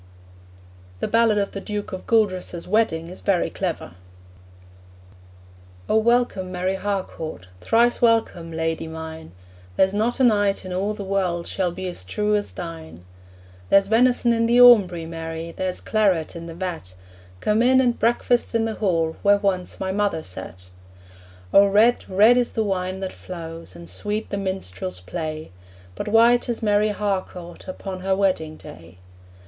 The 0.99 1.07
ballad 1.07 1.37
of 1.37 1.51
the 1.51 1.61
Duke 1.61 1.91
of 1.93 2.07
Gueldres's 2.07 2.67
wedding 2.67 3.07
is 3.07 3.21
very 3.21 3.51
clever: 3.51 3.91
'O 5.87 5.95
welcome, 5.97 6.51
Mary 6.51 6.73
Harcourt, 6.73 7.45
Thrice 7.59 8.01
welcome, 8.01 8.51
lady 8.51 8.87
mine; 8.87 9.31
There's 9.75 9.93
not 9.93 10.19
a 10.19 10.23
knight 10.23 10.65
in 10.65 10.73
all 10.73 10.95
the 10.95 11.03
world 11.03 11.45
Shall 11.45 11.71
be 11.71 11.85
as 11.87 12.03
true 12.03 12.35
as 12.35 12.49
thine. 12.49 13.05
'There's 13.69 13.85
venison 13.85 14.33
in 14.33 14.47
the 14.47 14.59
aumbry, 14.59 15.05
Mary, 15.05 15.51
There's 15.51 15.79
claret 15.79 16.35
in 16.35 16.47
the 16.47 16.55
vat; 16.55 16.95
Come 17.39 17.61
in, 17.61 17.79
and 17.79 17.99
breakfast 17.99 18.55
in 18.55 18.65
the 18.65 18.73
hall 18.73 19.17
Where 19.21 19.37
once 19.37 19.79
my 19.79 19.91
mother 19.91 20.23
sat!' 20.23 20.71
O 21.53 21.67
red, 21.67 22.05
red 22.09 22.37
is 22.37 22.53
the 22.53 22.63
wine 22.63 23.01
that 23.01 23.13
flows, 23.13 23.75
And 23.75 23.87
sweet 23.87 24.31
the 24.31 24.37
minstrel's 24.37 24.99
play, 24.99 25.51
But 25.93 26.07
white 26.07 26.49
is 26.49 26.63
Mary 26.63 26.89
Harcourt 26.89 27.67
Upon 27.67 27.99
her 27.99 28.15
wedding 28.15 28.57
day. 28.57 28.97